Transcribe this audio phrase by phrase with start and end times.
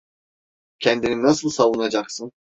[0.79, 2.31] Kendini nasıl savunacaksın?